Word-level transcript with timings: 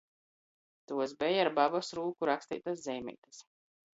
Tuos 0.91 1.13
beja 1.23 1.43
ar 1.43 1.51
babys 1.59 1.93
rūku 1.99 2.31
raksteitys 2.31 2.83
zeimeitis. 2.89 3.45